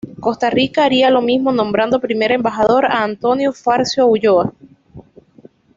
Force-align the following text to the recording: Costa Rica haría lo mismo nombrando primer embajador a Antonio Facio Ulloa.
Costa 0.19 0.49
Rica 0.49 0.83
haría 0.83 1.11
lo 1.11 1.21
mismo 1.21 1.51
nombrando 1.51 1.99
primer 2.01 2.31
embajador 2.31 2.87
a 2.87 3.03
Antonio 3.03 3.53
Facio 3.53 4.07
Ulloa. 4.07 4.51